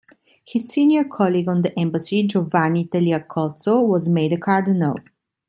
[0.43, 4.97] His senior colleague on the embassy, Giovanni Tagliacozzo, was made a cardinal.